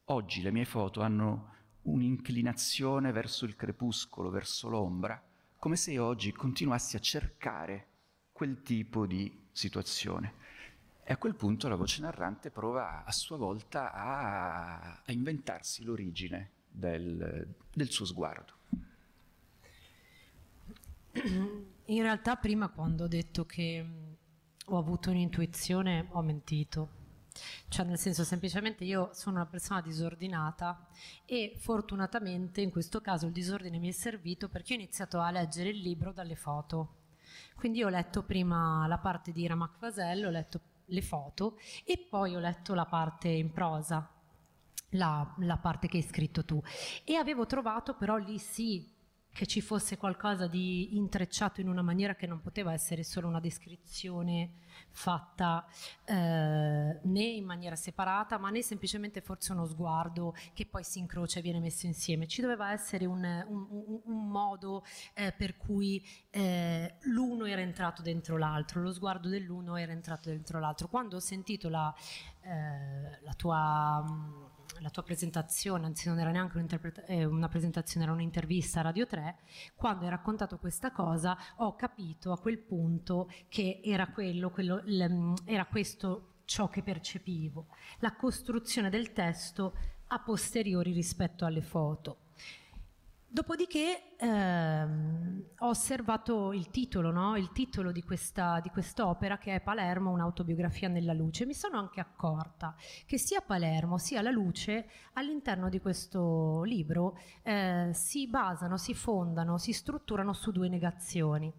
[0.07, 5.23] oggi le mie foto hanno un'inclinazione verso il crepuscolo, verso l'ombra,
[5.59, 7.89] come se oggi continuassi a cercare
[8.33, 10.41] quel tipo di situazione.
[11.05, 16.51] E a quel punto la voce narrante prova a sua volta a, a inventarsi l'origine
[16.69, 18.61] del, del suo sguardo.
[21.15, 23.87] In realtà prima quando ho detto che
[24.65, 27.01] ho avuto un'intuizione ho mentito.
[27.69, 30.87] Cioè nel senso semplicemente io sono una persona disordinata
[31.25, 35.71] e fortunatamente in questo caso il disordine mi è servito perché ho iniziato a leggere
[35.71, 36.97] il libro dalle foto.
[37.55, 42.37] Quindi ho letto prima la parte di Ramak Vasel, ho letto le foto e poi
[42.37, 44.11] ho letto la parte in prosa,
[44.91, 46.63] la, la parte che hai scritto tu.
[47.05, 48.92] E avevo trovato però lì sì
[49.33, 53.41] che ci fosse qualcosa di intrecciato in una maniera che non poteva essere solo una
[53.41, 55.67] descrizione fatta
[56.05, 61.39] eh, né in maniera separata, ma né semplicemente forse uno sguardo che poi si incrocia
[61.39, 62.27] e viene messo insieme.
[62.27, 68.37] Ci doveva essere un, un, un modo eh, per cui eh, l'uno era entrato dentro
[68.37, 70.89] l'altro, lo sguardo dell'uno era entrato dentro l'altro.
[70.89, 71.95] Quando ho sentito la,
[72.43, 76.65] eh, la tua la tua presentazione, anzi non era neanche
[77.07, 79.37] eh, una presentazione, era un'intervista a Radio 3,
[79.75, 84.83] quando hai raccontato questa cosa ho capito a quel punto che era, quello, quello,
[85.45, 87.67] era questo ciò che percepivo,
[88.01, 89.75] la costruzione del testo
[90.09, 92.19] a posteriori rispetto alle foto.
[93.33, 97.35] Dopodiché ehm, ho osservato il titolo, no?
[97.39, 101.47] il titolo di, questa, di quest'opera che è Palermo, un'autobiografia nella luce.
[101.47, 102.75] Mi sono anche accorta
[103.07, 109.57] che sia Palermo sia la luce all'interno di questo libro eh, si basano, si fondano,
[109.57, 111.51] si strutturano su due negazioni.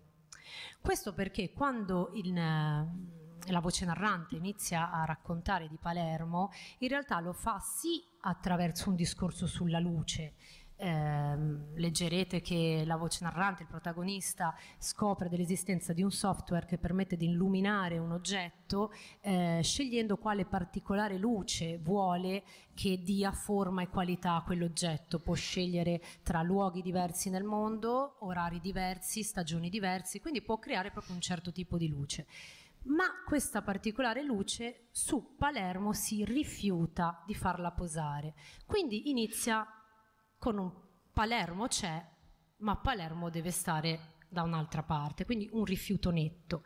[0.80, 7.34] Questo perché quando il, la voce narrante inizia a raccontare di Palermo, in realtà lo
[7.34, 10.36] fa sì attraverso un discorso sulla luce,
[10.76, 11.36] eh,
[11.76, 17.26] leggerete che la voce narrante, il protagonista, scopre dell'esistenza di un software che permette di
[17.26, 24.44] illuminare un oggetto eh, scegliendo quale particolare luce vuole che dia forma e qualità a
[24.44, 25.20] quell'oggetto.
[25.20, 31.16] Può scegliere tra luoghi diversi nel mondo, orari diversi, stagioni diverse, quindi può creare proprio
[31.16, 32.26] un certo tipo di luce
[32.86, 38.34] ma questa particolare luce su Palermo si rifiuta di farla posare.
[38.66, 39.66] Quindi inizia
[40.44, 40.74] con
[41.14, 42.06] Palermo c'è,
[42.58, 46.64] ma Palermo deve stare da un'altra parte, quindi un rifiuto netto.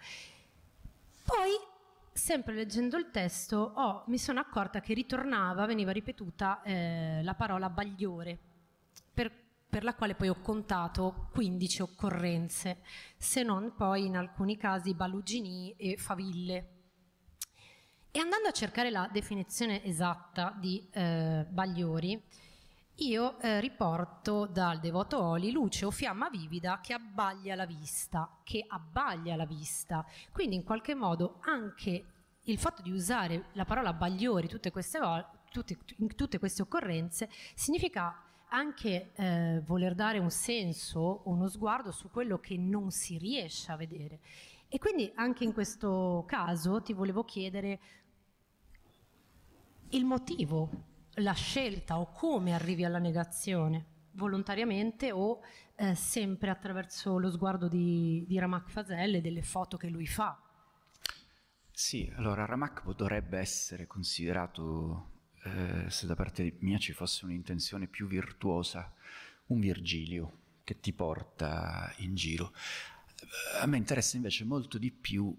[1.23, 1.51] Poi,
[2.11, 7.69] sempre leggendo il testo, oh, mi sono accorta che ritornava, veniva ripetuta eh, la parola
[7.69, 8.39] bagliore,
[9.13, 9.31] per,
[9.69, 12.81] per la quale poi ho contato 15 occorrenze,
[13.15, 16.69] se non poi in alcuni casi balugini e faville.
[18.09, 22.19] E andando a cercare la definizione esatta di eh, Bagliori,
[22.99, 28.65] io eh, riporto dal Devoto Oli luce o fiamma vivida che abbaglia la vista, che
[28.67, 30.05] abbaglia la vista.
[30.31, 32.05] Quindi in qualche modo anche
[32.43, 34.99] il fatto di usare la parola bagliori tutte queste,
[35.51, 42.09] tutte, in tutte queste occorrenze significa anche eh, voler dare un senso, uno sguardo su
[42.09, 44.21] quello che non si riesce a vedere.
[44.69, 47.79] E quindi anche in questo caso ti volevo chiedere
[49.89, 55.41] il motivo la scelta o come arrivi alla negazione, volontariamente o
[55.75, 60.39] eh, sempre attraverso lo sguardo di, di Ramak Fazel e delle foto che lui fa.
[61.71, 68.07] Sì, allora Ramak dovrebbe essere considerato, eh, se da parte mia ci fosse un'intenzione più
[68.07, 68.91] virtuosa,
[69.47, 72.51] un Virgilio che ti porta in giro.
[73.61, 75.35] A me interessa invece molto di più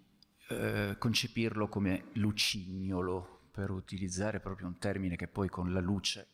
[0.49, 6.29] eh, concepirlo come lucignolo, per utilizzare proprio un termine che poi con la luce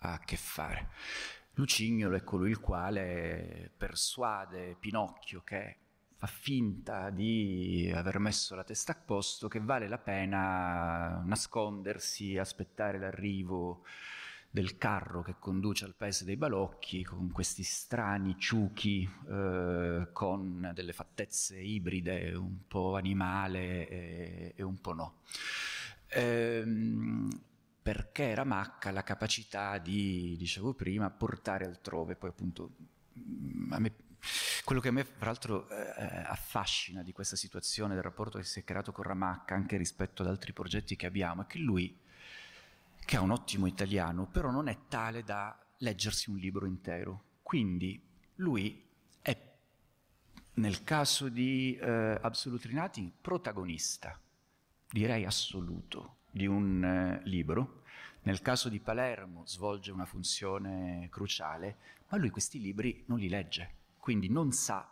[0.00, 0.90] ha a che fare.
[1.54, 5.76] Lucignolo è colui il quale persuade Pinocchio che
[6.18, 12.98] fa finta di aver messo la testa a posto, che vale la pena nascondersi, aspettare
[12.98, 13.84] l'arrivo
[14.50, 20.92] del carro che conduce al paese dei balocchi con questi strani ciuchi eh, con delle
[20.92, 25.14] fattezze ibride, un po' animale e, e un po' no
[26.08, 27.28] ehm,
[27.82, 32.70] perché Ramacca ha la capacità di, dicevo prima, portare altrove, poi appunto
[33.18, 33.92] mm, me
[34.64, 38.60] Quello che a me, fra l'altro, eh, affascina di questa situazione, del rapporto che si
[38.60, 41.96] è creato con Ramacca, anche rispetto ad altri progetti che abbiamo, è che lui,
[43.04, 47.22] che ha un ottimo italiano, però non è tale da leggersi un libro intero.
[47.42, 48.00] Quindi
[48.36, 48.84] lui
[49.22, 49.36] è,
[50.54, 54.20] nel caso di eh, Absolute Rinati, protagonista,
[54.90, 57.82] direi assoluto, di un eh, libro.
[58.22, 61.76] Nel caso di Palermo svolge una funzione cruciale,
[62.08, 64.88] ma lui questi libri non li legge, quindi non sa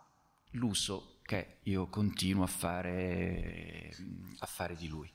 [0.53, 3.91] l'uso che io continuo a fare,
[4.39, 5.11] a fare di lui.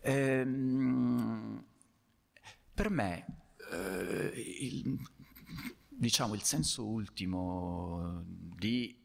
[0.00, 1.64] Ehm,
[2.72, 3.26] per me
[3.70, 4.98] eh, il,
[5.88, 8.98] diciamo, il senso ultimo di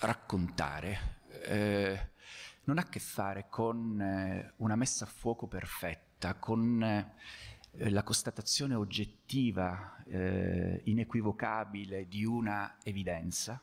[0.00, 2.10] raccontare eh,
[2.68, 8.02] non ha a che fare con eh, una messa a fuoco perfetta, con eh, la
[8.02, 13.60] constatazione oggettiva, eh, inequivocabile di una evidenza,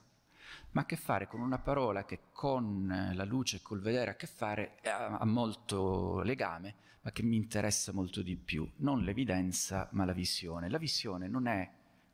[0.72, 4.10] ma ha a che fare con una parola che con la luce e col vedere
[4.10, 8.68] ha a che fare, ha, ha molto legame, ma che mi interessa molto di più.
[8.78, 10.68] Non l'evidenza, ma la visione.
[10.68, 11.72] La visione non è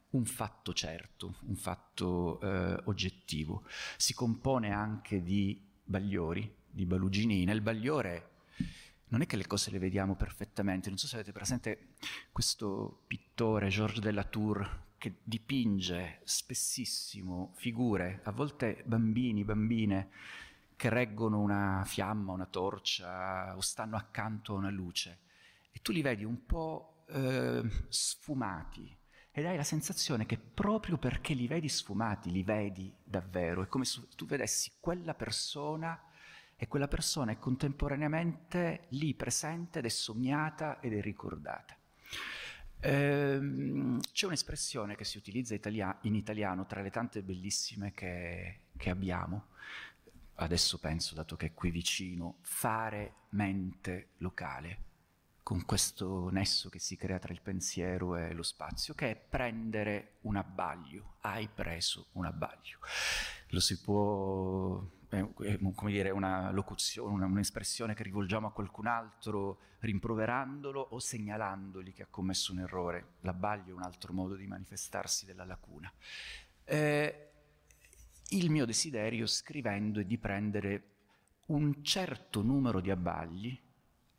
[0.09, 3.63] un fatto certo, un fatto eh, oggettivo.
[3.95, 7.43] Si compone anche di bagliori, di balugini.
[7.43, 8.29] Nel bagliore
[9.09, 10.89] non è che le cose le vediamo perfettamente.
[10.89, 11.89] Non so se avete presente
[12.31, 20.09] questo pittore, Georges de la Tour, che dipinge spessissimo figure, a volte bambini, bambine,
[20.75, 25.19] che reggono una fiamma, una torcia o stanno accanto a una luce.
[25.71, 28.95] E tu li vedi un po' eh, sfumati,
[29.33, 33.85] ed hai la sensazione che proprio perché li vedi sfumati, li vedi davvero, è come
[33.85, 35.99] se tu vedessi quella persona
[36.61, 41.75] e quella persona è contemporaneamente lì presente ed è sognata ed è ricordata.
[42.81, 45.55] Ehm, c'è un'espressione che si utilizza
[46.01, 49.47] in italiano tra le tante bellissime che, che abbiamo,
[50.35, 54.89] adesso penso, dato che è qui vicino, fare mente locale
[55.41, 60.17] con questo nesso che si crea tra il pensiero e lo spazio, che è prendere
[60.21, 61.15] un abbaglio.
[61.21, 62.77] Hai preso un abbaglio.
[63.47, 64.79] Lo si può,
[65.11, 71.93] è, come dire, una locuzione, una, un'espressione che rivolgiamo a qualcun altro rimproverandolo o segnalandogli
[71.93, 73.15] che ha commesso un errore.
[73.21, 75.91] L'abbaglio è un altro modo di manifestarsi della lacuna.
[76.63, 77.29] Eh,
[78.29, 80.83] il mio desiderio scrivendo è di prendere
[81.47, 83.59] un certo numero di abbagli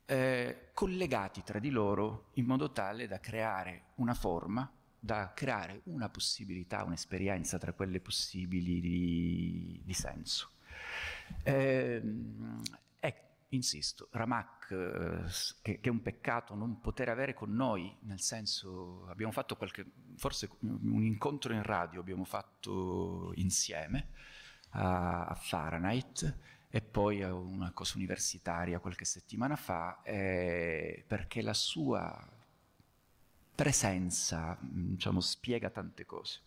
[0.05, 4.69] eh, collegati tra di loro in modo tale da creare una forma,
[4.99, 10.51] da creare una possibilità, un'esperienza tra quelle possibili di, di senso.
[11.43, 12.01] Eh,
[12.99, 18.19] ecco, insisto, Ramak, eh, che, che, è un peccato non poter avere con noi, nel
[18.21, 19.85] senso, abbiamo fatto qualche,
[20.17, 24.09] forse un incontro in radio abbiamo fatto insieme
[24.71, 31.53] a, a Fahrenheit, e poi a una cosa universitaria qualche settimana fa, eh, perché la
[31.53, 32.19] sua
[33.53, 36.39] presenza diciamo, spiega tante cose.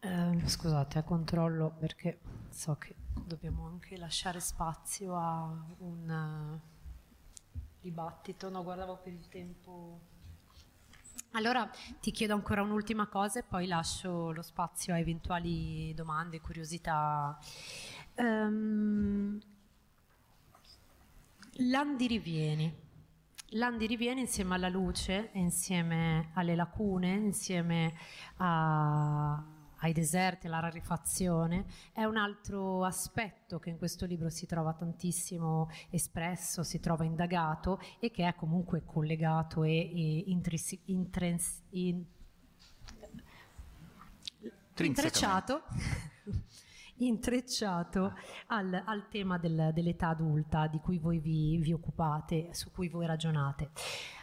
[0.00, 2.20] Eh, scusate, a controllo perché
[2.50, 2.94] so che
[3.24, 5.42] dobbiamo anche lasciare spazio a
[5.78, 8.48] un uh, dibattito.
[8.48, 10.00] No, guardavo per il tempo.
[11.32, 11.68] Allora
[12.00, 17.36] ti chiedo ancora un'ultima cosa e poi lascio lo spazio a eventuali domande, curiosità.
[18.14, 19.38] Um,
[21.60, 22.72] Landi rivieni.
[23.52, 27.94] Landi riviene insieme alla luce, insieme alle lacune, insieme
[28.36, 29.42] a,
[29.78, 35.68] ai deserti, alla rarefazione, è un altro aspetto che in questo libro si trova tantissimo
[35.90, 42.04] espresso, si trova indagato e che è comunque collegato e, e intris, intrens, in,
[44.76, 45.62] intrecciato,
[47.06, 48.14] intrecciato
[48.48, 53.06] al, al tema del, dell'età adulta di cui voi vi, vi occupate, su cui voi
[53.06, 53.70] ragionate.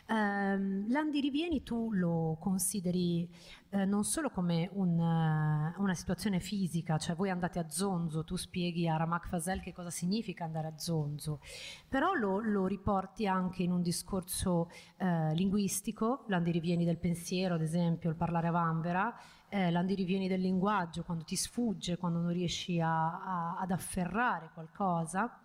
[0.07, 3.28] Um, Landi Rivieni tu lo consideri
[3.71, 8.36] eh, non solo come un, uh, una situazione fisica, cioè voi andate a Zonzo, tu
[8.36, 11.41] spieghi a Ramak Fasel che cosa significa andare a Zonzo,
[11.89, 14.69] però lo, lo riporti anche in un discorso
[14.99, 19.13] uh, linguistico, Landi Rivieni del pensiero, ad esempio, il parlare a Vanvera,
[19.55, 24.49] eh, Landi Rivieni del linguaggio, quando ti sfugge, quando non riesci a, a, ad afferrare
[24.53, 25.39] qualcosa,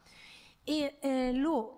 [0.65, 1.77] e eh, lo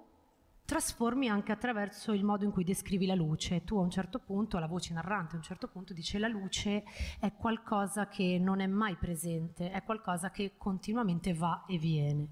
[0.64, 3.64] trasformi anche attraverso il modo in cui descrivi la luce.
[3.64, 6.84] Tu a un certo punto, la voce narrante a un certo punto dice la luce
[7.20, 12.28] è qualcosa che non è mai presente, è qualcosa che continuamente va e viene.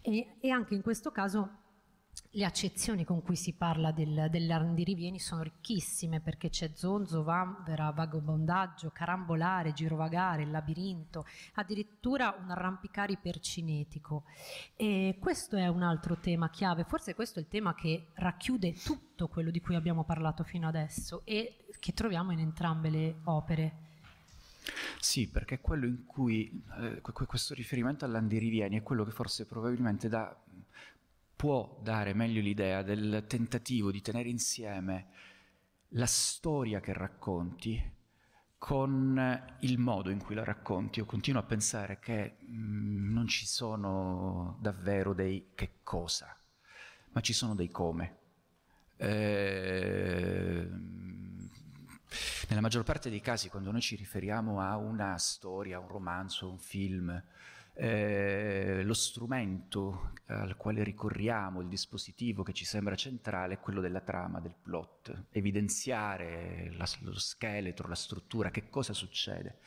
[0.00, 1.63] E, e anche in questo caso
[2.36, 8.90] le accezioni con cui si parla del, dell'andirivieni sono ricchissime perché c'è zonzo, vanvera, vagabondaggio,
[8.90, 14.24] carambolare, girovagare, labirinto, addirittura un arrampicare ipercinetico.
[14.74, 19.28] E questo è un altro tema chiave, forse questo è il tema che racchiude tutto
[19.28, 23.92] quello di cui abbiamo parlato fino adesso e che troviamo in entrambe le opere.
[24.98, 30.34] Sì, perché quello in cui eh, questo riferimento all'andirivieni è quello che forse probabilmente dà
[31.44, 35.08] può dare meglio l'idea del tentativo di tenere insieme
[35.88, 37.92] la storia che racconti
[38.56, 41.00] con il modo in cui la racconti.
[41.00, 46.34] Io continuo a pensare che mh, mm, non ci sono davvero dei che cosa,
[47.10, 48.16] ma ci sono dei come.
[48.96, 50.66] Eh,
[52.48, 56.46] nella maggior parte dei casi, quando noi ci riferiamo a una storia, a un romanzo,
[56.46, 57.22] a un film,
[57.74, 64.00] eh, lo strumento al quale ricorriamo, il dispositivo che ci sembra centrale è quello della
[64.00, 69.58] trama, del plot, evidenziare la, lo scheletro, la struttura, che cosa succede,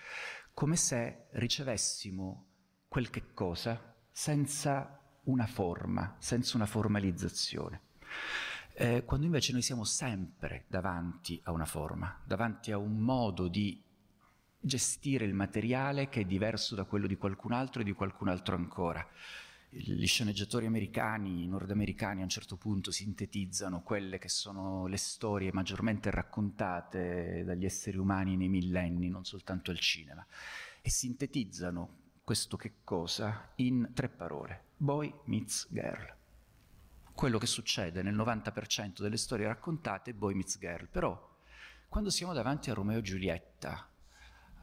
[0.53, 2.45] come se ricevessimo
[2.88, 7.82] quel che cosa senza una forma, senza una formalizzazione.
[8.74, 13.84] Eh, quando invece noi siamo sempre davanti a una forma, davanti a un modo di
[14.68, 18.55] gestire il materiale che è diverso da quello di qualcun altro e di qualcun altro
[18.55, 19.05] ancora.
[19.70, 26.09] Gli sceneggiatori americani, nordamericani a un certo punto sintetizzano quelle che sono le storie maggiormente
[26.09, 30.26] raccontate dagli esseri umani nei millenni, non soltanto al cinema,
[30.82, 36.15] e sintetizzano questo che cosa in tre parole, boy meets girl.
[37.13, 41.36] Quello che succede nel 90% delle storie raccontate è boy meets girl, però
[41.89, 43.89] quando siamo davanti a Romeo e Giulietta,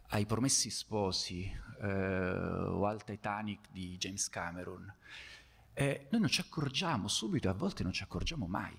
[0.09, 1.51] ai Promessi Sposi
[1.81, 4.93] eh, o al Titanic di James Cameron,
[5.73, 8.77] eh, noi non ci accorgiamo subito, a volte non ci accorgiamo mai,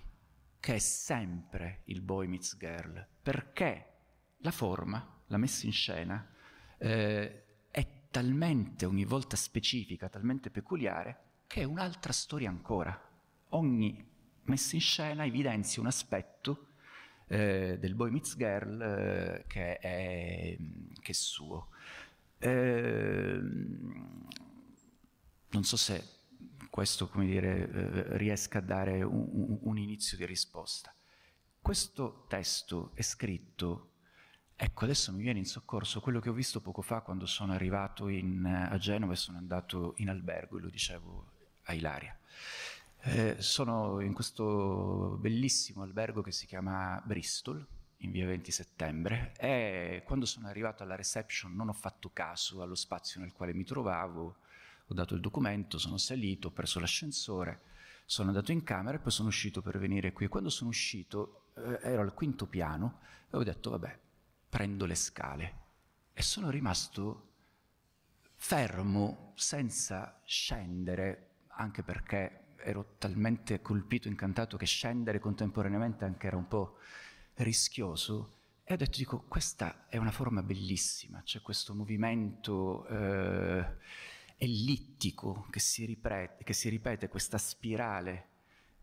[0.59, 3.93] che è sempre il boy meets girl, perché
[4.38, 6.26] la forma, la messa in scena,
[6.78, 12.97] eh, è talmente ogni volta specifica, talmente peculiare, che è un'altra storia ancora.
[13.49, 14.13] Ogni
[14.43, 16.67] messa in scena evidenzia un aspetto
[17.28, 20.57] eh, del Boy Meets Girl eh, che, è,
[21.01, 21.69] che, è, suo.
[22.38, 23.39] Eh,
[25.49, 26.03] non so se
[26.69, 30.93] questo, come dire, eh, riesca a dare un, un, inizio di risposta.
[31.61, 33.91] Questo testo è scritto
[34.57, 38.07] Ecco, adesso mi viene in soccorso quello che ho visto poco fa quando sono arrivato
[38.07, 41.32] in, a Genova e sono andato in albergo, e lo dicevo
[41.63, 42.17] a Ilaria.
[43.08, 47.64] Eh, sono in questo bellissimo albergo che si chiama Bristol,
[47.97, 52.74] in via 20 settembre, e quando sono arrivato alla reception non ho fatto caso allo
[52.74, 54.38] spazio nel quale mi trovavo,
[54.88, 57.62] ho dato il documento, sono salito, ho preso l'ascensore,
[58.06, 60.28] sono andato in camera e poi sono uscito per venire qui.
[60.28, 63.99] Quando sono uscito eh, ero al quinto piano e ho detto vabbè,
[64.49, 65.60] prendo le scale.
[66.12, 67.34] E sono rimasto
[68.34, 76.47] fermo senza scendere, anche perché ero talmente colpito, incantato che scendere contemporaneamente anche era un
[76.47, 76.78] po'
[77.36, 78.34] rischioso.
[78.63, 83.66] E ho detto, dico, questa è una forma bellissima, c'è questo movimento eh,
[84.38, 88.30] ellittico che si, ripete, che si, ripete, questa spirale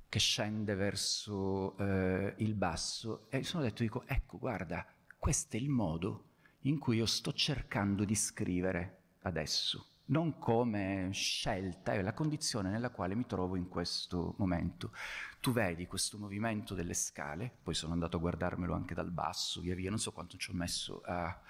[0.08, 3.26] che scende verso eh, il basso.
[3.28, 4.86] E mi sono detto, dico, ecco, guarda,
[5.18, 6.26] questo è il modo
[6.60, 12.90] in cui io sto cercando di scrivere adesso non come scelta, è la condizione nella
[12.90, 14.92] quale mi trovo in questo momento.
[15.40, 19.74] Tu vedi questo movimento delle scale, poi sono andato a guardarmelo anche dal basso, via
[19.74, 21.40] via, non so quanto ci ho messo a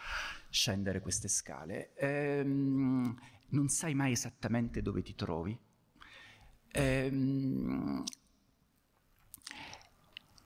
[0.49, 5.59] scendere queste scale, ehm, non sai mai esattamente dove ti trovi.
[6.71, 8.05] Ehm,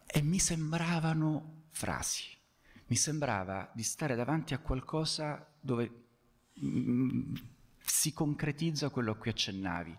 [0.07, 2.25] e mi sembravano frasi,
[2.87, 6.05] mi sembrava di stare davanti a qualcosa dove...
[6.64, 7.35] Mm,
[7.97, 9.99] si concretizza quello a cui accennavi,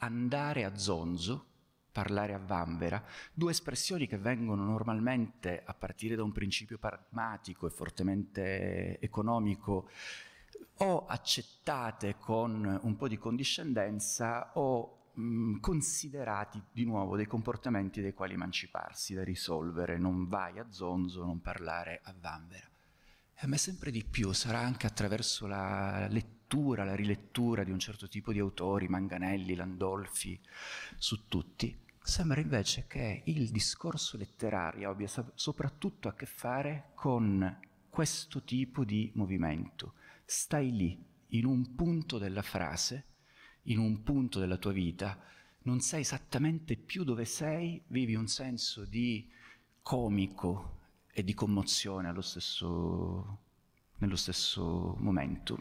[0.00, 1.46] andare a zonzo,
[1.90, 7.70] parlare a vanvera, due espressioni che vengono normalmente a partire da un principio pragmatico e
[7.70, 9.88] fortemente economico
[10.76, 18.12] o accettate con un po' di condiscendenza o mh, considerati di nuovo dei comportamenti dei
[18.12, 22.68] quali emanciparsi, da risolvere, non vai a zonzo, non parlare a vanvera.
[23.40, 27.78] E a me sempre di più sarà anche attraverso la lettura, la rilettura di un
[27.78, 30.40] certo tipo di autori, Manganelli, Landolfi,
[30.96, 38.42] su tutti, sembra invece che il discorso letterario abbia soprattutto a che fare con questo
[38.42, 39.94] tipo di movimento.
[40.24, 43.04] Stai lì, in un punto della frase,
[43.66, 45.16] in un punto della tua vita,
[45.62, 49.30] non sai esattamente più dove sei, vivi un senso di
[49.80, 50.77] comico
[51.12, 53.38] e di commozione allo stesso,
[53.98, 55.58] nello stesso momento,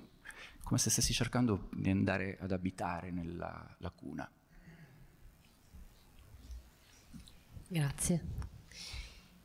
[0.64, 4.30] come se stessi cercando di andare ad abitare nella lacuna.
[7.68, 8.24] Grazie.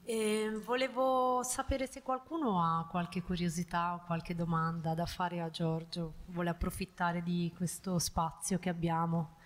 [0.05, 6.15] E volevo sapere se qualcuno ha qualche curiosità o qualche domanda da fare a Giorgio,
[6.27, 9.37] vuole approfittare di questo spazio che abbiamo.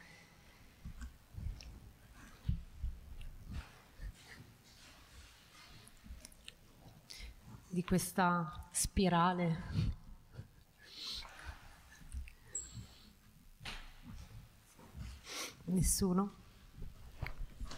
[7.77, 9.64] Di questa spirale.
[15.64, 16.35] Nessuno?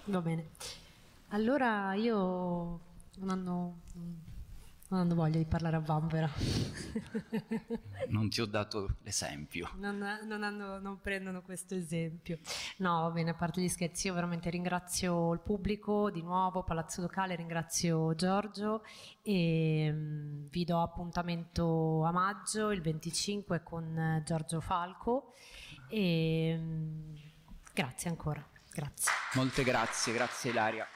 [0.05, 0.51] Va bene.
[1.31, 2.81] Allora io
[3.17, 3.81] non hanno,
[4.89, 6.31] non hanno voglia di parlare a Vanvera.
[8.09, 9.71] non ti ho dato l'esempio.
[9.77, 12.39] Non, non, hanno, non, prendono questo esempio.
[12.79, 17.03] No, va bene, a parte gli scherzi, io veramente ringrazio il pubblico di nuovo, Palazzo
[17.03, 18.83] Locale, ringrazio Giorgio
[19.23, 25.35] e um, vi do appuntamento a maggio, il 25 con Giorgio Falco
[25.89, 27.15] e um,
[27.75, 28.43] grazie ancora.
[28.73, 29.13] Grazie.
[29.35, 30.89] Molte grazie, grazie Ilaria.